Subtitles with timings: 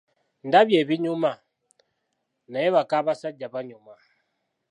[0.47, 1.31] Ndabye ebinyuma,
[2.51, 3.95] naye baka basajja banyuma.